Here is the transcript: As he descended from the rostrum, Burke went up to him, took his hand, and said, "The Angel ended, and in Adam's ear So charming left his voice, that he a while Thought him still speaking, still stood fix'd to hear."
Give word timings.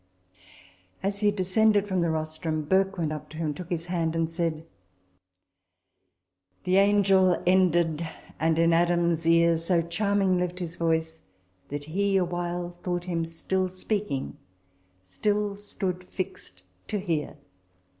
As 1.03 1.19
he 1.19 1.29
descended 1.29 1.87
from 1.87 2.01
the 2.01 2.09
rostrum, 2.09 2.63
Burke 2.63 2.97
went 2.97 3.11
up 3.11 3.29
to 3.29 3.37
him, 3.37 3.53
took 3.53 3.69
his 3.69 3.85
hand, 3.85 4.15
and 4.15 4.27
said, 4.27 4.65
"The 6.63 6.77
Angel 6.77 7.39
ended, 7.45 8.09
and 8.39 8.57
in 8.57 8.73
Adam's 8.73 9.27
ear 9.27 9.57
So 9.57 9.83
charming 9.83 10.39
left 10.39 10.57
his 10.57 10.75
voice, 10.75 11.21
that 11.69 11.85
he 11.85 12.17
a 12.17 12.25
while 12.25 12.75
Thought 12.81 13.03
him 13.03 13.23
still 13.23 13.69
speaking, 13.69 14.37
still 15.03 15.55
stood 15.55 16.03
fix'd 16.05 16.63
to 16.87 16.97
hear." 16.97 17.37